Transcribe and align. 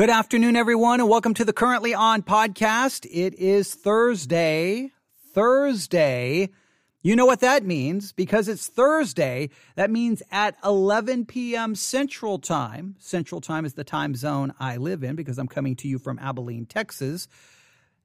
Good 0.00 0.08
afternoon, 0.08 0.56
everyone, 0.56 0.98
and 1.00 1.10
welcome 1.10 1.34
to 1.34 1.44
the 1.44 1.52
Currently 1.52 1.92
On 1.92 2.22
podcast. 2.22 3.06
It 3.10 3.34
is 3.34 3.74
Thursday. 3.74 4.92
Thursday. 5.34 6.48
You 7.02 7.14
know 7.14 7.26
what 7.26 7.40
that 7.40 7.66
means 7.66 8.12
because 8.12 8.48
it's 8.48 8.66
Thursday. 8.66 9.50
That 9.76 9.90
means 9.90 10.22
at 10.30 10.56
11 10.64 11.26
p.m. 11.26 11.74
Central 11.74 12.38
Time. 12.38 12.96
Central 12.98 13.42
Time 13.42 13.66
is 13.66 13.74
the 13.74 13.84
time 13.84 14.14
zone 14.14 14.54
I 14.58 14.78
live 14.78 15.04
in 15.04 15.16
because 15.16 15.36
I'm 15.36 15.48
coming 15.48 15.76
to 15.76 15.86
you 15.86 15.98
from 15.98 16.18
Abilene, 16.18 16.64
Texas. 16.64 17.28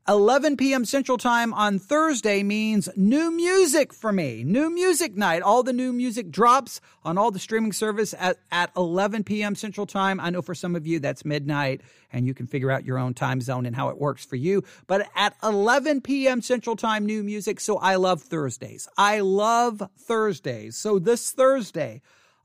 11 0.08 0.56
p.m. 0.58 0.86
Central 0.86 1.18
Time 1.18 1.52
on 1.52 1.80
Thursday 1.80 2.44
means 2.44 2.88
new 2.96 3.32
music 3.32 3.91
for 3.91 4.12
me. 4.12 4.44
New 4.44 4.70
music 4.70 5.18
night. 5.18 5.41
All 5.41 5.63
the 5.63 5.73
new 5.73 5.91
music 5.91 6.30
drops 6.30 6.80
on 7.04 7.18
all 7.18 7.32
the 7.32 7.40
streaming 7.40 7.73
service 7.73 8.13
at, 8.20 8.38
at 8.52 8.70
11 8.77 9.23
p.m. 9.23 9.55
Central 9.55 9.88
Time. 9.88 10.20
I 10.20 10.30
know 10.30 10.44
for 10.44 10.54
some 10.54 10.76
of 10.76 10.86
you 10.86 10.99
that's 10.99 11.26
midnight 11.26 11.82
and 12.13 12.27
you 12.27 12.36
can 12.36 12.46
figure 12.46 12.70
out 12.70 12.86
your 12.86 12.99
own 12.99 13.16
time 13.16 13.41
zone 13.41 13.66
and 13.66 13.76
how 13.76 13.90
it 13.90 13.98
works 13.98 14.23
for 14.23 14.36
you. 14.36 14.63
But 14.86 15.10
at 15.16 15.36
11 15.41 16.02
p.m. 16.02 16.44
Central 16.44 16.76
Time, 16.76 17.08
new 17.08 17.24
music. 17.24 17.60
So 17.60 17.77
I 17.77 17.96
love 17.96 18.22
Thursdays. 18.22 18.88
I 18.99 19.22
love 19.22 19.82
Thursdays. 19.98 20.77
So 20.77 20.99
this 20.99 21.32
Thursday, 21.32 22.04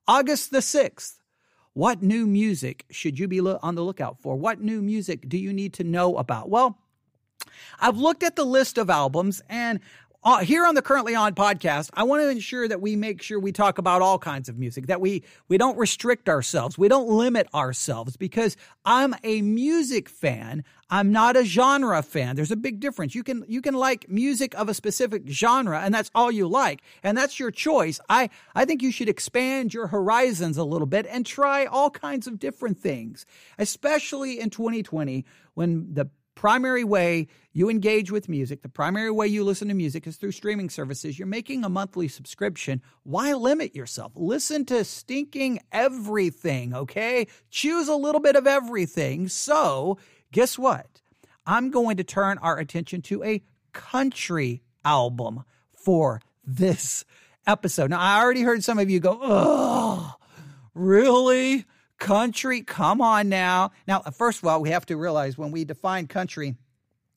August 0.08 0.50
the 0.50 0.60
6th, 0.60 1.16
what 1.74 2.02
new 2.02 2.26
music 2.26 2.86
should 2.90 3.18
you 3.18 3.28
be 3.28 3.38
on 3.40 3.74
the 3.74 3.82
lookout 3.82 4.18
for? 4.18 4.34
What 4.34 4.62
new 4.62 4.80
music 4.80 5.28
do 5.28 5.36
you 5.36 5.52
need 5.52 5.74
to 5.74 5.84
know 5.84 6.16
about? 6.16 6.48
Well, 6.48 6.78
I've 7.80 7.98
looked 7.98 8.22
at 8.22 8.36
the 8.36 8.44
list 8.44 8.78
of 8.78 8.90
albums 8.90 9.42
and 9.48 9.80
uh, 10.22 10.40
here 10.40 10.66
on 10.66 10.74
the 10.74 10.82
currently 10.82 11.14
on 11.14 11.34
podcast, 11.34 11.88
I 11.94 12.02
want 12.02 12.22
to 12.22 12.28
ensure 12.28 12.68
that 12.68 12.82
we 12.82 12.94
make 12.94 13.22
sure 13.22 13.40
we 13.40 13.52
talk 13.52 13.78
about 13.78 14.02
all 14.02 14.18
kinds 14.18 14.50
of 14.50 14.58
music, 14.58 14.86
that 14.88 15.00
we 15.00 15.22
we 15.48 15.56
don't 15.56 15.78
restrict 15.78 16.28
ourselves, 16.28 16.76
we 16.76 16.88
don't 16.88 17.08
limit 17.08 17.48
ourselves 17.54 18.18
because 18.18 18.54
I'm 18.84 19.14
a 19.24 19.40
music 19.40 20.10
fan. 20.10 20.62
I'm 20.90 21.12
not 21.12 21.36
a 21.36 21.44
genre 21.44 22.02
fan. 22.02 22.36
There's 22.36 22.50
a 22.50 22.56
big 22.56 22.80
difference. 22.80 23.14
You 23.14 23.22
can 23.22 23.46
you 23.48 23.62
can 23.62 23.72
like 23.72 24.10
music 24.10 24.54
of 24.56 24.68
a 24.68 24.74
specific 24.74 25.26
genre 25.26 25.80
and 25.80 25.94
that's 25.94 26.10
all 26.14 26.30
you 26.30 26.46
like 26.46 26.82
and 27.02 27.16
that's 27.16 27.40
your 27.40 27.50
choice. 27.50 27.98
I 28.10 28.28
I 28.54 28.66
think 28.66 28.82
you 28.82 28.92
should 28.92 29.08
expand 29.08 29.72
your 29.72 29.86
horizons 29.86 30.58
a 30.58 30.64
little 30.64 30.86
bit 30.86 31.06
and 31.08 31.24
try 31.24 31.64
all 31.64 31.88
kinds 31.88 32.26
of 32.26 32.38
different 32.38 32.78
things, 32.78 33.24
especially 33.58 34.38
in 34.38 34.50
2020 34.50 35.24
when 35.54 35.94
the 35.94 36.10
primary 36.40 36.84
way 36.84 37.26
you 37.52 37.68
engage 37.68 38.10
with 38.10 38.26
music, 38.26 38.62
the 38.62 38.68
primary 38.70 39.10
way 39.10 39.26
you 39.26 39.44
listen 39.44 39.68
to 39.68 39.74
music 39.74 40.06
is 40.06 40.16
through 40.16 40.32
streaming 40.32 40.70
services. 40.70 41.18
You're 41.18 41.28
making 41.28 41.64
a 41.64 41.68
monthly 41.68 42.08
subscription. 42.08 42.80
Why 43.02 43.34
limit 43.34 43.76
yourself? 43.76 44.12
Listen 44.14 44.64
to 44.64 44.82
stinking 44.82 45.60
everything, 45.70 46.74
okay? 46.74 47.26
Choose 47.50 47.88
a 47.88 47.94
little 47.94 48.22
bit 48.22 48.36
of 48.36 48.46
everything. 48.46 49.28
So, 49.28 49.98
guess 50.32 50.58
what? 50.58 51.02
I'm 51.44 51.70
going 51.70 51.98
to 51.98 52.04
turn 52.04 52.38
our 52.38 52.56
attention 52.56 53.02
to 53.02 53.22
a 53.22 53.42
country 53.74 54.62
album 54.82 55.44
for 55.74 56.22
this 56.42 57.04
episode. 57.46 57.90
Now, 57.90 58.00
I 58.00 58.18
already 58.18 58.40
heard 58.40 58.64
some 58.64 58.78
of 58.78 58.88
you 58.88 58.98
go, 58.98 59.18
oh, 59.20 60.14
really? 60.72 61.66
Country, 62.00 62.62
come 62.62 63.02
on 63.02 63.28
now. 63.28 63.72
Now, 63.86 64.00
first 64.00 64.38
of 64.38 64.48
all, 64.48 64.62
we 64.62 64.70
have 64.70 64.86
to 64.86 64.96
realize 64.96 65.36
when 65.36 65.50
we 65.50 65.64
define 65.64 66.06
country 66.06 66.56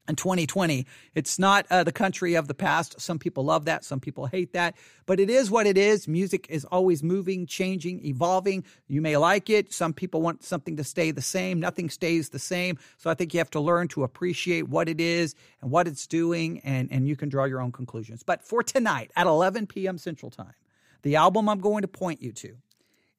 in 0.09 0.17
2020, 0.17 0.85
it's 1.15 1.39
not 1.39 1.65
uh, 1.69 1.85
the 1.85 1.93
country 1.93 2.33
of 2.33 2.49
the 2.49 2.53
past. 2.53 2.99
Some 2.99 3.17
people 3.17 3.45
love 3.45 3.63
that, 3.63 3.85
some 3.85 4.01
people 4.01 4.25
hate 4.25 4.51
that, 4.51 4.75
but 5.05 5.21
it 5.21 5.29
is 5.29 5.49
what 5.49 5.65
it 5.65 5.77
is. 5.77 6.05
Music 6.05 6.47
is 6.49 6.65
always 6.65 7.01
moving, 7.01 7.45
changing, 7.47 8.05
evolving. 8.05 8.65
You 8.89 9.01
may 9.01 9.15
like 9.15 9.49
it. 9.49 9.71
Some 9.71 9.93
people 9.93 10.21
want 10.21 10.43
something 10.43 10.75
to 10.75 10.83
stay 10.83 11.11
the 11.11 11.21
same. 11.21 11.61
Nothing 11.61 11.89
stays 11.89 12.29
the 12.29 12.39
same. 12.39 12.77
So 12.97 13.09
I 13.09 13.13
think 13.13 13.33
you 13.33 13.37
have 13.37 13.51
to 13.51 13.61
learn 13.61 13.87
to 13.89 14.03
appreciate 14.03 14.67
what 14.67 14.89
it 14.89 14.99
is 14.99 15.33
and 15.61 15.71
what 15.71 15.87
it's 15.87 16.05
doing, 16.07 16.59
and, 16.65 16.91
and 16.91 17.07
you 17.07 17.15
can 17.15 17.29
draw 17.29 17.45
your 17.45 17.61
own 17.61 17.71
conclusions. 17.71 18.21
But 18.21 18.43
for 18.43 18.63
tonight 18.63 19.11
at 19.15 19.27
11 19.27 19.67
p.m. 19.67 19.97
Central 19.97 20.29
Time, 20.29 20.55
the 21.03 21.15
album 21.15 21.47
I'm 21.47 21.59
going 21.59 21.83
to 21.83 21.87
point 21.87 22.21
you 22.21 22.33
to 22.33 22.57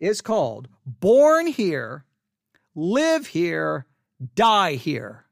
is 0.00 0.21
called 0.21 0.69
Born 0.87 1.47
Here, 1.47 2.05
Live 2.75 3.28
Here, 3.28 3.87
Die 4.34 4.75
Here. 4.75 5.27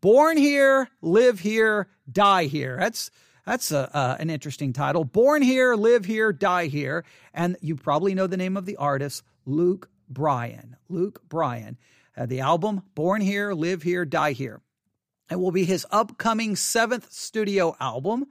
Born 0.00 0.36
Here, 0.36 0.88
Live 1.02 1.40
Here, 1.40 1.88
Die 2.10 2.44
Here. 2.44 2.76
That's 2.78 3.10
that's 3.46 3.72
a, 3.72 3.94
uh, 3.96 4.16
an 4.18 4.30
interesting 4.30 4.72
title. 4.72 5.04
Born 5.04 5.42
Here, 5.42 5.74
Live 5.74 6.04
Here, 6.04 6.32
Die 6.32 6.66
Here. 6.66 7.04
And 7.34 7.56
you 7.60 7.76
probably 7.76 8.14
know 8.14 8.26
the 8.26 8.36
name 8.36 8.56
of 8.56 8.66
the 8.66 8.76
artist, 8.76 9.22
Luke 9.44 9.88
Bryan. 10.08 10.76
Luke 10.88 11.22
Bryan. 11.28 11.78
Uh, 12.16 12.26
the 12.26 12.40
album, 12.40 12.82
Born 12.94 13.20
Here, 13.22 13.52
Live 13.52 13.82
Here, 13.82 14.04
Die 14.04 14.32
Here. 14.32 14.60
It 15.30 15.38
will 15.38 15.52
be 15.52 15.64
his 15.64 15.86
upcoming 15.90 16.56
seventh 16.56 17.12
studio 17.12 17.76
album. 17.80 18.26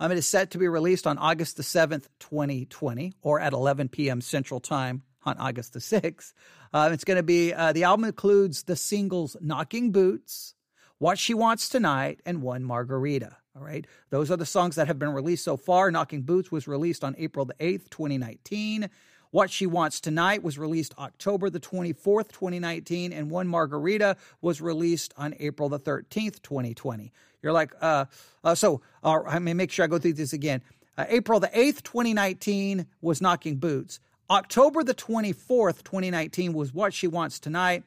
Um, 0.00 0.12
it 0.12 0.18
is 0.18 0.26
set 0.26 0.50
to 0.52 0.58
be 0.58 0.68
released 0.68 1.06
on 1.06 1.18
August 1.18 1.56
the 1.56 1.62
7th, 1.62 2.06
2020, 2.20 3.14
or 3.20 3.40
at 3.40 3.52
11 3.52 3.88
p.m. 3.88 4.20
Central 4.20 4.60
Time, 4.60 5.02
on 5.28 5.38
August 5.38 5.72
the 5.72 5.78
6th. 5.78 6.32
Uh, 6.72 6.90
it's 6.92 7.04
going 7.04 7.16
to 7.16 7.22
be 7.22 7.52
uh, 7.54 7.72
the 7.72 7.84
album 7.84 8.04
includes 8.04 8.64
the 8.64 8.76
singles 8.76 9.36
Knocking 9.40 9.92
Boots, 9.92 10.54
What 10.98 11.18
She 11.18 11.34
Wants 11.34 11.68
Tonight, 11.68 12.20
and 12.26 12.42
One 12.42 12.64
Margarita. 12.64 13.36
All 13.56 13.64
right. 13.64 13.86
Those 14.10 14.30
are 14.30 14.36
the 14.36 14.46
songs 14.46 14.76
that 14.76 14.86
have 14.86 14.98
been 14.98 15.12
released 15.12 15.44
so 15.44 15.56
far. 15.56 15.90
Knocking 15.90 16.22
Boots 16.22 16.52
was 16.52 16.68
released 16.68 17.02
on 17.02 17.14
April 17.18 17.44
the 17.44 17.54
8th, 17.54 17.90
2019. 17.90 18.88
What 19.30 19.50
She 19.50 19.66
Wants 19.66 20.00
Tonight 20.00 20.42
was 20.42 20.58
released 20.58 20.94
October 20.98 21.50
the 21.50 21.60
24th, 21.60 22.28
2019, 22.28 23.12
and 23.12 23.30
One 23.30 23.48
Margarita 23.48 24.16
was 24.40 24.60
released 24.60 25.12
on 25.16 25.34
April 25.38 25.68
the 25.68 25.80
13th, 25.80 26.40
2020. 26.42 27.12
You're 27.42 27.52
like, 27.52 27.72
uh, 27.80 28.06
uh 28.44 28.54
so 28.54 28.80
uh, 29.02 29.18
I 29.26 29.38
mean, 29.38 29.56
make 29.56 29.70
sure 29.70 29.84
I 29.84 29.88
go 29.88 29.98
through 29.98 30.14
this 30.14 30.32
again. 30.32 30.62
Uh, 30.96 31.04
April 31.08 31.40
the 31.40 31.48
8th, 31.48 31.82
2019 31.82 32.86
was 33.00 33.20
Knocking 33.20 33.56
Boots. 33.56 34.00
October 34.30 34.84
the 34.84 34.94
24th, 34.94 35.82
2019 35.84 36.52
was 36.52 36.74
What 36.74 36.92
She 36.92 37.06
Wants 37.06 37.38
Tonight. 37.38 37.84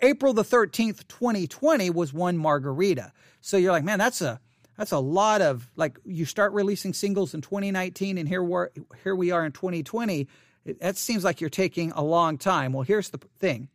April 0.00 0.32
the 0.32 0.44
13th, 0.44 1.06
2020 1.08 1.90
was 1.90 2.12
One 2.12 2.38
Margarita. 2.38 3.12
So 3.40 3.56
you're 3.56 3.72
like, 3.72 3.84
man, 3.84 3.98
that's 3.98 4.20
a 4.20 4.40
that's 4.76 4.92
a 4.92 4.98
lot 4.98 5.42
of 5.42 5.70
like 5.76 5.98
you 6.04 6.24
start 6.24 6.52
releasing 6.52 6.92
singles 6.92 7.34
in 7.34 7.40
2019 7.40 8.18
and 8.18 8.28
here 8.28 8.42
we're 8.42 8.70
here 9.04 9.14
we 9.14 9.30
are 9.30 9.44
in 9.44 9.52
2020. 9.52 10.28
It, 10.64 10.80
that 10.80 10.96
seems 10.96 11.24
like 11.24 11.40
you're 11.40 11.50
taking 11.50 11.92
a 11.92 12.02
long 12.02 12.38
time. 12.38 12.72
Well, 12.72 12.82
here's 12.82 13.10
the 13.10 13.18
thing. 13.38 13.68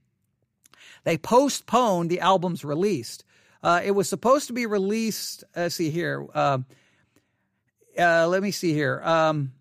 They 1.04 1.18
postponed 1.18 2.10
the 2.10 2.22
album's 2.22 2.66
release. 2.66 3.20
Uh, 3.62 3.82
it 3.84 3.92
was 3.92 4.08
supposed 4.08 4.48
to 4.48 4.54
be 4.54 4.66
released. 4.66 5.44
Let's 5.56 5.76
see 5.76 5.90
here. 5.90 6.26
Uh, 6.34 6.60
uh, 7.98 8.28
let 8.28 8.44
me 8.44 8.52
see 8.52 8.74
here. 8.74 9.02
Um, 9.04 9.54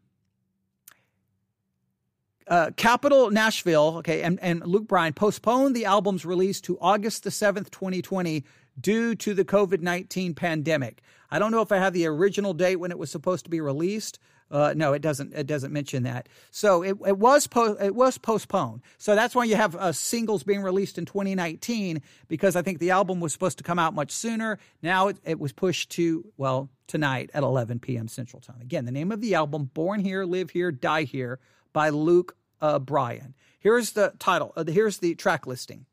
uh, 2.49 2.71
Capitol 2.77 3.31
Nashville, 3.31 3.97
okay, 3.99 4.23
and, 4.23 4.39
and 4.41 4.65
Luke 4.65 4.87
Bryan 4.87 5.13
postponed 5.13 5.75
the 5.75 5.85
album's 5.85 6.25
release 6.25 6.61
to 6.63 6.79
August 6.81 7.25
the 7.25 7.31
7th, 7.31 7.71
2020, 7.71 8.45
due 8.81 9.15
to 9.17 9.35
the 9.35 9.45
COVID 9.45 9.81
19 9.81 10.35
pandemic. 10.35 11.03
I 11.31 11.39
don't 11.39 11.51
know 11.51 11.63
if 11.63 11.73
I 11.73 11.79
have 11.79 11.93
the 11.93 12.07
original 12.07 12.55
date 12.55 12.77
when 12.77 12.91
it 12.91 12.99
was 12.99 13.11
supposed 13.11 13.45
to 13.45 13.51
be 13.51 13.61
released. 13.61 14.19
Uh, 14.49 14.73
no, 14.77 14.93
it 14.93 15.03
doesn't. 15.03 15.35
It 15.35 15.49
doesn't 15.49 15.73
mention 15.73 16.05
that. 16.05 16.29
So 16.53 16.83
it, 16.83 16.97
it 17.05 17.19
was 17.19 17.49
po- 17.49 17.77
it 17.81 17.97
was 17.97 18.17
postponed. 18.17 18.83
So 18.97 19.17
that's 19.17 19.35
why 19.35 19.43
you 19.43 19.57
have 19.57 19.75
uh, 19.75 19.91
singles 19.91 20.45
being 20.45 20.63
released 20.63 20.99
in 20.99 21.05
2019 21.05 22.01
because 22.29 22.55
I 22.55 22.63
think 22.63 22.79
the 22.79 22.93
album 22.93 23.19
was 23.19 23.33
supposed 23.33 23.59
to 23.59 23.65
come 23.65 23.81
out 23.81 23.93
much 23.93 24.13
sooner. 24.13 24.61
Now 24.83 25.09
it, 25.09 25.19
it 25.25 25.41
was 25.41 25.53
pushed 25.53 25.91
to 25.93 26.25
well 26.37 26.71
tonight 26.87 27.31
at 27.35 27.43
11 27.43 27.81
p.m. 27.81 28.07
Central 28.07 28.41
Time. 28.41 28.61
Again, 28.61 28.85
the 28.85 28.93
name 28.93 29.11
of 29.11 29.21
the 29.21 29.35
album: 29.35 29.71
"Born 29.75 29.99
Here, 29.99 30.25
Live 30.25 30.51
Here, 30.51 30.71
Die 30.71 31.03
Here." 31.03 31.41
By 31.77 31.91
Luke 31.91 32.35
uh, 32.63 32.79
Bryan. 32.79 33.35
Here's 33.59 33.91
the 33.91 34.15
title. 34.19 34.51
Uh, 34.57 34.65
here's 34.67 34.97
the 34.97 35.15
track 35.15 35.47
listing 35.47 35.85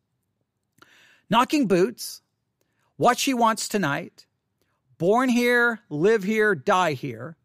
Knocking 1.30 1.68
Boots, 1.68 2.22
What 2.96 3.20
She 3.20 3.34
Wants 3.34 3.68
Tonight, 3.68 4.26
Born 4.98 5.28
Here, 5.28 5.82
Live 5.90 6.24
Here, 6.24 6.56
Die 6.56 6.94
Here, 6.94 7.36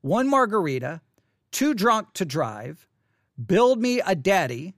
One 0.00 0.30
Margarita, 0.30 1.00
Too 1.50 1.74
Drunk 1.74 2.12
to 2.12 2.24
Drive, 2.24 2.86
Build 3.44 3.80
Me 3.80 4.00
a 4.00 4.14
Daddy, 4.14 4.76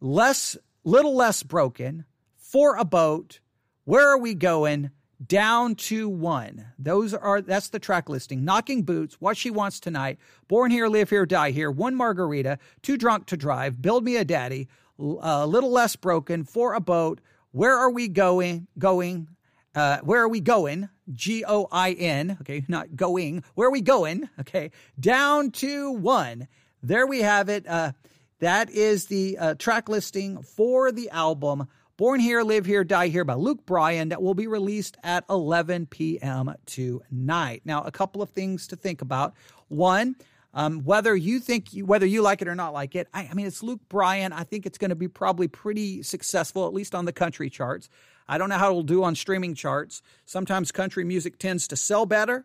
Less, 0.00 0.56
Little 0.84 1.16
Less 1.16 1.42
Broken, 1.42 2.04
For 2.36 2.76
a 2.76 2.84
Boat, 2.84 3.40
Where 3.82 4.10
Are 4.10 4.18
We 4.18 4.34
Going? 4.34 4.92
Down 5.26 5.74
to 5.74 6.08
one. 6.08 6.66
Those 6.78 7.14
are 7.14 7.40
that's 7.40 7.68
the 7.68 7.78
track 7.78 8.08
listing. 8.08 8.44
Knocking 8.44 8.82
Boots, 8.82 9.16
What 9.20 9.36
She 9.36 9.50
Wants 9.50 9.80
Tonight, 9.80 10.18
Born 10.48 10.70
Here, 10.70 10.88
Live 10.88 11.10
Here, 11.10 11.26
Die 11.26 11.50
Here, 11.50 11.70
One 11.70 11.94
Margarita, 11.94 12.58
Too 12.82 12.96
Drunk 12.96 13.26
to 13.26 13.36
Drive, 13.36 13.80
Build 13.80 14.04
Me 14.04 14.16
a 14.16 14.24
Daddy, 14.24 14.68
A 14.98 15.46
Little 15.46 15.70
Less 15.70 15.96
Broken, 15.96 16.44
For 16.44 16.74
a 16.74 16.80
Boat, 16.80 17.20
Where 17.52 17.76
Are 17.76 17.90
We 17.90 18.08
Going? 18.08 18.66
Going. 18.78 19.28
Uh, 19.74 19.98
where 20.02 20.22
are 20.22 20.28
we 20.28 20.40
going? 20.40 20.88
G 21.12 21.44
O 21.46 21.66
I 21.72 21.92
N. 21.92 22.38
Okay, 22.40 22.64
not 22.68 22.94
going. 22.94 23.42
Where 23.54 23.68
are 23.68 23.72
we 23.72 23.80
going? 23.80 24.28
Okay, 24.40 24.70
down 24.98 25.50
to 25.52 25.90
one. 25.90 26.46
There 26.82 27.06
we 27.06 27.22
have 27.22 27.48
it. 27.48 27.66
Uh, 27.66 27.92
that 28.38 28.70
is 28.70 29.06
the 29.06 29.36
uh, 29.38 29.54
track 29.54 29.88
listing 29.88 30.42
for 30.42 30.92
the 30.92 31.10
album 31.10 31.66
Born 31.96 32.18
Here, 32.18 32.42
Live 32.42 32.66
Here, 32.66 32.82
Die 32.82 33.06
Here 33.06 33.24
by 33.24 33.34
Luke 33.34 33.64
Bryan 33.64 34.08
that 34.08 34.20
will 34.20 34.34
be 34.34 34.48
released 34.48 34.96
at 35.04 35.24
11 35.30 35.86
p.m. 35.86 36.52
tonight. 36.66 37.62
Now, 37.64 37.84
a 37.84 37.92
couple 37.92 38.20
of 38.20 38.30
things 38.30 38.66
to 38.68 38.76
think 38.76 39.00
about. 39.00 39.34
One, 39.68 40.16
um, 40.52 40.80
whether 40.80 41.14
you 41.14 41.38
think 41.38 41.72
you, 41.72 41.86
whether 41.86 42.04
you 42.04 42.20
like 42.20 42.42
it 42.42 42.48
or 42.48 42.56
not 42.56 42.72
like 42.72 42.96
it, 42.96 43.06
I, 43.14 43.28
I 43.30 43.34
mean, 43.34 43.46
it's 43.46 43.62
Luke 43.62 43.78
Bryan. 43.88 44.32
I 44.32 44.42
think 44.42 44.66
it's 44.66 44.76
going 44.76 44.88
to 44.88 44.96
be 44.96 45.06
probably 45.06 45.46
pretty 45.46 46.02
successful, 46.02 46.66
at 46.66 46.74
least 46.74 46.96
on 46.96 47.04
the 47.04 47.12
country 47.12 47.48
charts. 47.48 47.88
I 48.26 48.38
don't 48.38 48.48
know 48.48 48.58
how 48.58 48.70
it'll 48.70 48.82
do 48.82 49.04
on 49.04 49.14
streaming 49.14 49.54
charts. 49.54 50.02
Sometimes 50.26 50.72
country 50.72 51.04
music 51.04 51.38
tends 51.38 51.68
to 51.68 51.76
sell 51.76 52.06
better, 52.06 52.44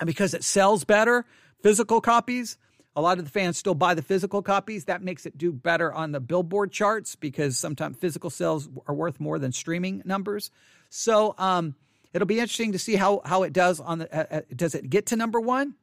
and 0.00 0.06
because 0.08 0.34
it 0.34 0.42
sells 0.42 0.82
better, 0.82 1.26
physical 1.62 2.00
copies 2.00 2.58
a 2.94 3.00
lot 3.00 3.18
of 3.18 3.24
the 3.24 3.30
fans 3.30 3.56
still 3.56 3.74
buy 3.74 3.94
the 3.94 4.02
physical 4.02 4.42
copies. 4.42 4.84
That 4.84 5.02
makes 5.02 5.24
it 5.26 5.38
do 5.38 5.52
better 5.52 5.92
on 5.92 6.12
the 6.12 6.20
Billboard 6.20 6.72
charts 6.72 7.16
because 7.16 7.58
sometimes 7.58 7.96
physical 7.96 8.30
sales 8.30 8.68
are 8.86 8.94
worth 8.94 9.18
more 9.20 9.38
than 9.38 9.52
streaming 9.52 10.02
numbers. 10.04 10.50
So 10.90 11.34
um, 11.38 11.74
it'll 12.12 12.26
be 12.26 12.38
interesting 12.38 12.72
to 12.72 12.78
see 12.78 12.96
how 12.96 13.22
how 13.24 13.42
it 13.44 13.52
does 13.52 13.80
on 13.80 13.98
the. 13.98 14.14
Uh, 14.14 14.38
uh, 14.38 14.40
does 14.54 14.74
it 14.74 14.90
get 14.90 15.06
to 15.06 15.16
number 15.16 15.40
one? 15.40 15.74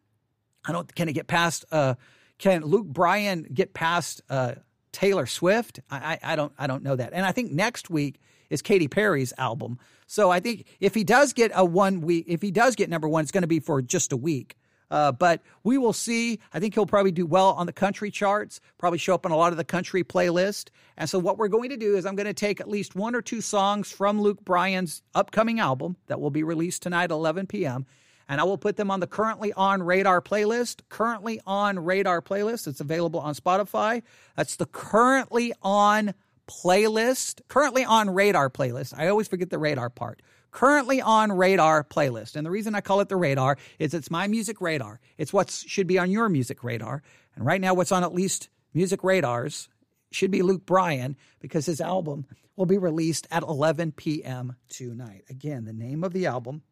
I 0.65 0.71
don't. 0.71 0.93
Can 0.93 1.09
it 1.09 1.13
get 1.13 1.27
past? 1.27 1.65
Uh, 1.71 1.95
can 2.37 2.63
Luke 2.63 2.85
Bryan 2.85 3.47
get 3.51 3.73
past 3.73 4.21
uh, 4.29 4.55
Taylor 4.91 5.25
Swift? 5.25 5.79
I, 5.89 6.19
I 6.23 6.33
I 6.33 6.35
don't 6.35 6.53
I 6.57 6.67
don't 6.67 6.83
know 6.83 6.95
that. 6.95 7.13
And 7.13 7.25
I 7.25 7.31
think 7.31 7.51
next 7.51 7.89
week 7.89 8.19
is 8.51 8.61
Katy 8.61 8.87
Perry's 8.87 9.33
album. 9.37 9.79
So 10.05 10.29
I 10.29 10.39
think 10.39 10.65
if 10.79 10.95
he 10.95 11.03
does 11.03 11.33
get 11.33 11.51
a 11.53 11.63
one 11.63 12.01
week, 12.01 12.25
if 12.27 12.41
he 12.41 12.51
does 12.51 12.75
get 12.75 12.89
number 12.89 13.07
one, 13.07 13.23
it's 13.23 13.31
going 13.31 13.43
to 13.43 13.47
be 13.47 13.59
for 13.59 13.81
just 13.81 14.11
a 14.11 14.17
week. 14.17 14.57
Uh, 14.91 15.11
but 15.11 15.41
we 15.63 15.77
will 15.77 15.93
see. 15.93 16.39
I 16.53 16.59
think 16.59 16.73
he'll 16.73 16.85
probably 16.85 17.11
do 17.11 17.25
well 17.25 17.51
on 17.53 17.65
the 17.65 17.73
country 17.73 18.11
charts, 18.11 18.59
probably 18.77 18.99
show 18.99 19.13
up 19.13 19.25
on 19.25 19.31
a 19.31 19.37
lot 19.37 19.51
of 19.51 19.57
the 19.57 19.63
country 19.63 20.03
playlist. 20.03 20.69
And 20.97 21.09
so, 21.09 21.19
what 21.19 21.37
we're 21.37 21.47
going 21.47 21.69
to 21.69 21.77
do 21.77 21.95
is 21.95 22.05
I'm 22.05 22.15
going 22.15 22.27
to 22.27 22.33
take 22.33 22.59
at 22.59 22.69
least 22.69 22.95
one 22.95 23.15
or 23.15 23.21
two 23.21 23.41
songs 23.41 23.91
from 23.91 24.21
Luke 24.21 24.43
Bryan's 24.43 25.03
upcoming 25.13 25.59
album 25.59 25.95
that 26.07 26.19
will 26.19 26.31
be 26.31 26.43
released 26.43 26.81
tonight 26.81 27.05
at 27.05 27.11
11 27.11 27.47
p.m. 27.47 27.85
And 28.27 28.39
I 28.39 28.43
will 28.43 28.59
put 28.59 28.77
them 28.77 28.91
on 28.91 28.99
the 28.99 29.07
currently 29.07 29.51
on 29.53 29.81
radar 29.81 30.21
playlist. 30.21 30.81
Currently 30.89 31.41
on 31.47 31.79
radar 31.79 32.21
playlist. 32.21 32.67
It's 32.67 32.79
available 32.79 33.19
on 33.19 33.33
Spotify. 33.33 34.03
That's 34.35 34.55
the 34.55 34.67
currently 34.67 35.51
on 35.63 36.13
playlist. 36.47 37.41
Currently 37.47 37.85
on 37.85 38.11
radar 38.11 38.51
playlist. 38.51 38.93
I 38.95 39.07
always 39.07 39.27
forget 39.27 39.49
the 39.49 39.57
radar 39.57 39.89
part 39.89 40.21
currently 40.51 41.01
on 41.01 41.31
radar 41.31 41.83
playlist. 41.83 42.35
And 42.35 42.45
the 42.45 42.51
reason 42.51 42.75
I 42.75 42.81
call 42.81 43.01
it 43.01 43.09
the 43.09 43.15
radar 43.15 43.57
is 43.77 43.93
it's 43.93 44.11
my 44.11 44.27
music 44.27 44.61
radar. 44.61 44.99
It's 45.17 45.33
what 45.33 45.49
should 45.49 45.87
be 45.87 45.99
on 45.99 46.11
your 46.11 46.29
music 46.29 46.63
radar. 46.63 47.03
And 47.35 47.45
right 47.45 47.61
now, 47.61 47.73
what's 47.73 47.91
on 47.91 48.03
at 48.03 48.13
least 48.13 48.49
music 48.73 49.03
radars 49.03 49.69
should 50.11 50.31
be 50.31 50.41
Luke 50.41 50.65
Bryan 50.65 51.15
because 51.39 51.65
his 51.65 51.81
album 51.81 52.25
will 52.55 52.65
be 52.65 52.77
released 52.77 53.27
at 53.31 53.43
11 53.43 53.93
p.m. 53.93 54.55
tonight. 54.67 55.23
Again, 55.29 55.65
the 55.65 55.73
name 55.73 56.03
of 56.03 56.13
the 56.13 56.25
album. 56.25 56.63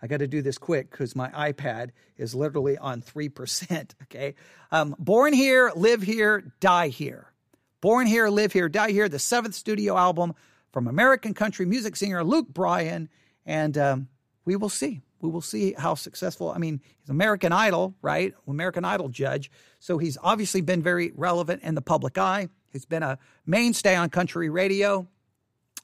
I 0.00 0.06
got 0.06 0.18
to 0.18 0.28
do 0.28 0.42
this 0.42 0.58
quick 0.58 0.90
because 0.90 1.16
my 1.16 1.28
iPad 1.30 1.90
is 2.16 2.34
literally 2.34 2.78
on 2.78 3.02
3%. 3.02 3.90
Okay. 4.04 4.34
Um, 4.70 4.94
Born 4.98 5.32
Here, 5.32 5.72
Live 5.74 6.02
Here, 6.02 6.52
Die 6.60 6.88
Here. 6.88 7.32
Born 7.80 8.06
Here, 8.06 8.28
Live 8.28 8.52
Here, 8.52 8.68
Die 8.68 8.90
Here, 8.90 9.08
the 9.08 9.18
seventh 9.18 9.54
studio 9.54 9.96
album 9.96 10.34
from 10.72 10.86
American 10.86 11.34
country 11.34 11.66
music 11.66 11.96
singer 11.96 12.22
Luke 12.24 12.48
Bryan. 12.48 13.08
And 13.46 13.76
um, 13.78 14.08
we 14.44 14.56
will 14.56 14.68
see. 14.68 15.02
We 15.20 15.30
will 15.30 15.40
see 15.40 15.74
how 15.76 15.94
successful. 15.94 16.50
I 16.50 16.58
mean, 16.58 16.80
he's 17.00 17.08
American 17.08 17.52
Idol, 17.52 17.94
right? 18.02 18.34
American 18.46 18.84
Idol 18.84 19.08
judge. 19.08 19.50
So 19.80 19.98
he's 19.98 20.16
obviously 20.22 20.60
been 20.60 20.82
very 20.82 21.12
relevant 21.16 21.62
in 21.62 21.74
the 21.74 21.82
public 21.82 22.18
eye. 22.18 22.48
He's 22.72 22.84
been 22.84 23.02
a 23.02 23.18
mainstay 23.46 23.96
on 23.96 24.10
country 24.10 24.48
radio. 24.50 25.08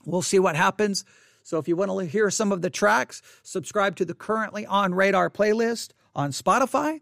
We'll 0.04 0.22
see 0.22 0.38
what 0.38 0.56
happens. 0.56 1.04
So 1.42 1.58
if 1.58 1.68
you 1.68 1.76
want 1.76 1.90
to 1.90 2.06
hear 2.06 2.30
some 2.30 2.52
of 2.52 2.62
the 2.62 2.70
tracks, 2.70 3.22
subscribe 3.42 3.96
to 3.96 4.04
the 4.04 4.14
currently 4.14 4.66
on 4.66 4.94
radar 4.94 5.28
playlist 5.30 5.90
on 6.14 6.30
Spotify, 6.30 7.00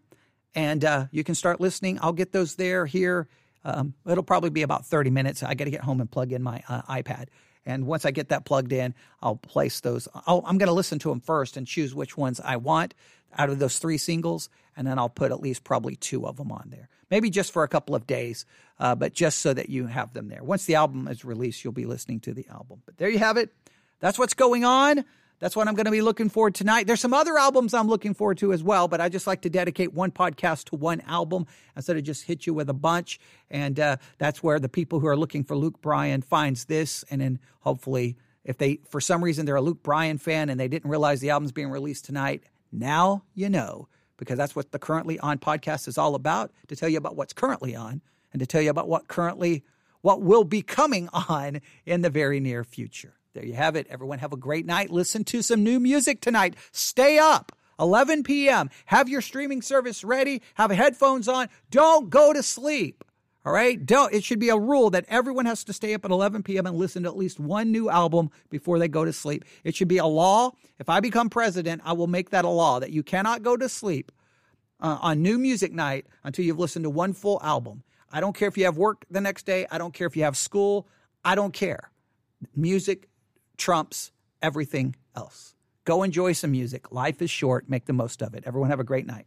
and 0.54 0.84
uh, 0.84 1.06
you 1.12 1.22
can 1.22 1.34
start 1.34 1.60
listening. 1.60 1.98
I'll 2.02 2.12
get 2.12 2.32
those 2.32 2.56
there 2.56 2.86
here. 2.86 3.28
Um, 3.64 3.94
it'll 4.06 4.24
probably 4.24 4.50
be 4.50 4.62
about 4.62 4.86
30 4.86 5.10
minutes. 5.10 5.42
I 5.42 5.54
got 5.54 5.64
to 5.64 5.70
get 5.70 5.82
home 5.82 6.00
and 6.00 6.10
plug 6.10 6.32
in 6.32 6.42
my 6.42 6.62
uh, 6.68 6.82
iPad. 6.82 7.28
And 7.64 7.86
once 7.86 8.04
I 8.04 8.10
get 8.10 8.30
that 8.30 8.44
plugged 8.44 8.72
in, 8.72 8.94
I'll 9.20 9.36
place 9.36 9.80
those. 9.80 10.08
I 10.14 10.34
am 10.34 10.58
going 10.58 10.66
to 10.66 10.72
listen 10.72 10.98
to 11.00 11.10
them 11.10 11.20
first 11.20 11.56
and 11.56 11.66
choose 11.66 11.94
which 11.94 12.16
ones 12.16 12.40
I 12.40 12.56
want 12.56 12.94
out 13.36 13.50
of 13.50 13.58
those 13.58 13.78
three 13.78 13.98
singles. 13.98 14.48
And 14.76 14.86
then 14.86 14.98
I'll 14.98 15.08
put 15.08 15.32
at 15.32 15.40
least 15.40 15.64
probably 15.64 15.96
two 15.96 16.26
of 16.26 16.36
them 16.36 16.50
on 16.50 16.68
there. 16.70 16.88
Maybe 17.10 17.30
just 17.30 17.52
for 17.52 17.62
a 17.62 17.68
couple 17.68 17.94
of 17.94 18.06
days, 18.06 18.46
uh, 18.80 18.94
but 18.94 19.12
just 19.12 19.40
so 19.40 19.52
that 19.52 19.68
you 19.68 19.86
have 19.86 20.14
them 20.14 20.28
there. 20.28 20.42
Once 20.42 20.64
the 20.64 20.76
album 20.76 21.06
is 21.08 21.24
released, 21.24 21.62
you'll 21.62 21.72
be 21.72 21.84
listening 21.84 22.20
to 22.20 22.32
the 22.32 22.46
album. 22.48 22.82
But 22.86 22.96
there 22.96 23.10
you 23.10 23.18
have 23.18 23.36
it. 23.36 23.54
That's 24.00 24.18
what's 24.18 24.34
going 24.34 24.64
on. 24.64 25.04
That's 25.42 25.56
what 25.56 25.66
I'm 25.66 25.74
going 25.74 25.86
to 25.86 25.90
be 25.90 26.02
looking 26.02 26.28
forward 26.28 26.54
tonight. 26.54 26.86
There's 26.86 27.00
some 27.00 27.12
other 27.12 27.36
albums 27.36 27.74
I'm 27.74 27.88
looking 27.88 28.14
forward 28.14 28.38
to 28.38 28.52
as 28.52 28.62
well, 28.62 28.86
but 28.86 29.00
I 29.00 29.08
just 29.08 29.26
like 29.26 29.42
to 29.42 29.50
dedicate 29.50 29.92
one 29.92 30.12
podcast 30.12 30.66
to 30.66 30.76
one 30.76 31.00
album 31.00 31.48
instead 31.74 31.96
of 31.96 32.04
just 32.04 32.26
hit 32.26 32.46
you 32.46 32.54
with 32.54 32.70
a 32.70 32.74
bunch. 32.74 33.18
And 33.50 33.80
uh, 33.80 33.96
that's 34.18 34.44
where 34.44 34.60
the 34.60 34.68
people 34.68 35.00
who 35.00 35.08
are 35.08 35.16
looking 35.16 35.42
for 35.42 35.56
Luke 35.56 35.82
Bryan 35.82 36.22
finds 36.22 36.66
this, 36.66 37.04
and 37.10 37.20
then 37.20 37.40
hopefully, 37.58 38.16
if 38.44 38.58
they 38.58 38.78
for 38.88 39.00
some 39.00 39.22
reason 39.24 39.44
they're 39.44 39.56
a 39.56 39.60
Luke 39.60 39.82
Bryan 39.82 40.16
fan 40.16 40.48
and 40.48 40.60
they 40.60 40.68
didn't 40.68 40.88
realize 40.88 41.18
the 41.18 41.30
album's 41.30 41.50
being 41.50 41.70
released 41.70 42.04
tonight, 42.04 42.44
now 42.70 43.24
you 43.34 43.48
know 43.48 43.88
because 44.18 44.38
that's 44.38 44.54
what 44.54 44.70
the 44.70 44.78
currently 44.78 45.18
on 45.18 45.38
podcast 45.38 45.88
is 45.88 45.98
all 45.98 46.14
about 46.14 46.52
to 46.68 46.76
tell 46.76 46.88
you 46.88 46.98
about 46.98 47.16
what's 47.16 47.32
currently 47.32 47.74
on 47.74 48.00
and 48.32 48.38
to 48.38 48.46
tell 48.46 48.62
you 48.62 48.70
about 48.70 48.86
what 48.86 49.08
currently 49.08 49.64
what 50.02 50.22
will 50.22 50.44
be 50.44 50.62
coming 50.62 51.08
on 51.28 51.60
in 51.84 52.02
the 52.02 52.10
very 52.10 52.38
near 52.38 52.62
future. 52.62 53.14
There 53.34 53.44
you 53.44 53.54
have 53.54 53.76
it. 53.76 53.86
Everyone 53.88 54.18
have 54.18 54.32
a 54.32 54.36
great 54.36 54.66
night. 54.66 54.90
Listen 54.90 55.24
to 55.24 55.42
some 55.42 55.64
new 55.64 55.80
music 55.80 56.20
tonight. 56.20 56.54
Stay 56.70 57.18
up. 57.18 57.52
11 57.80 58.22
p.m. 58.22 58.70
Have 58.86 59.08
your 59.08 59.22
streaming 59.22 59.62
service 59.62 60.04
ready. 60.04 60.42
Have 60.54 60.70
headphones 60.70 61.28
on. 61.28 61.48
Don't 61.70 62.10
go 62.10 62.32
to 62.32 62.42
sleep. 62.42 63.02
All 63.44 63.52
right. 63.52 63.84
Don't. 63.84 64.12
It 64.12 64.22
should 64.22 64.38
be 64.38 64.50
a 64.50 64.56
rule 64.56 64.90
that 64.90 65.06
everyone 65.08 65.46
has 65.46 65.64
to 65.64 65.72
stay 65.72 65.94
up 65.94 66.04
at 66.04 66.10
11 66.10 66.42
p.m. 66.42 66.66
and 66.66 66.76
listen 66.76 67.02
to 67.04 67.08
at 67.08 67.16
least 67.16 67.40
one 67.40 67.72
new 67.72 67.88
album 67.90 68.30
before 68.50 68.78
they 68.78 68.86
go 68.86 69.04
to 69.04 69.12
sleep. 69.12 69.44
It 69.64 69.74
should 69.74 69.88
be 69.88 69.98
a 69.98 70.06
law. 70.06 70.52
If 70.78 70.88
I 70.88 71.00
become 71.00 71.30
president, 71.30 71.82
I 71.84 71.94
will 71.94 72.06
make 72.06 72.30
that 72.30 72.44
a 72.44 72.48
law 72.48 72.78
that 72.80 72.90
you 72.90 73.02
cannot 73.02 73.42
go 73.42 73.56
to 73.56 73.68
sleep 73.68 74.12
uh, 74.78 74.98
on 75.00 75.22
new 75.22 75.38
music 75.38 75.72
night 75.72 76.06
until 76.22 76.44
you've 76.44 76.58
listened 76.58 76.84
to 76.84 76.90
one 76.90 77.14
full 77.14 77.40
album. 77.42 77.82
I 78.12 78.20
don't 78.20 78.36
care 78.36 78.48
if 78.48 78.58
you 78.58 78.66
have 78.66 78.76
work 78.76 79.06
the 79.10 79.20
next 79.20 79.46
day. 79.46 79.66
I 79.70 79.78
don't 79.78 79.94
care 79.94 80.06
if 80.06 80.16
you 80.16 80.24
have 80.24 80.36
school. 80.36 80.86
I 81.24 81.34
don't 81.34 81.54
care. 81.54 81.90
Music 82.54 83.08
trumps 83.62 84.10
everything 84.42 84.96
else. 85.14 85.54
Go 85.84 86.02
enjoy 86.02 86.32
some 86.32 86.50
music. 86.50 86.90
Life 86.90 87.22
is 87.22 87.30
short. 87.30 87.68
Make 87.68 87.86
the 87.86 87.92
most 87.92 88.20
of 88.20 88.34
it. 88.34 88.42
Everyone 88.44 88.70
have 88.70 88.80
a 88.80 88.84
great 88.84 89.06
night. 89.06 89.26